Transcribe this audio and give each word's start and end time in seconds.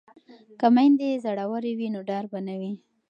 که 0.59 0.67
میندې 0.75 1.21
زړورې 1.25 1.71
وي 1.77 1.87
نو 1.93 1.99
ډار 2.09 2.25
به 2.31 2.39
نه 2.47 2.55
وي. 2.59 2.73